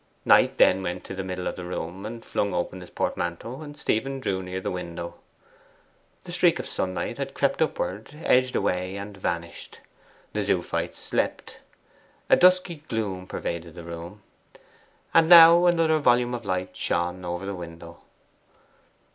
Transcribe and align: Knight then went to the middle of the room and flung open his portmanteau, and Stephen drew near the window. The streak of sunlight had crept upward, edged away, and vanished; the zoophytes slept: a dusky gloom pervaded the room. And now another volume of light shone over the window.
Knight 0.25 0.57
then 0.57 0.81
went 0.81 1.03
to 1.03 1.13
the 1.13 1.21
middle 1.21 1.45
of 1.45 1.55
the 1.55 1.63
room 1.63 2.07
and 2.07 2.25
flung 2.25 2.55
open 2.55 2.81
his 2.81 2.89
portmanteau, 2.89 3.61
and 3.61 3.77
Stephen 3.77 4.19
drew 4.19 4.41
near 4.41 4.59
the 4.59 4.71
window. 4.71 5.13
The 6.23 6.31
streak 6.31 6.57
of 6.57 6.65
sunlight 6.65 7.19
had 7.19 7.35
crept 7.35 7.61
upward, 7.61 8.09
edged 8.23 8.55
away, 8.55 8.97
and 8.97 9.15
vanished; 9.15 9.79
the 10.33 10.43
zoophytes 10.43 10.97
slept: 10.97 11.59
a 12.31 12.35
dusky 12.35 12.81
gloom 12.87 13.27
pervaded 13.27 13.75
the 13.75 13.83
room. 13.83 14.23
And 15.13 15.29
now 15.29 15.67
another 15.67 15.99
volume 15.99 16.33
of 16.33 16.45
light 16.47 16.75
shone 16.75 17.23
over 17.23 17.45
the 17.45 17.53
window. 17.53 17.99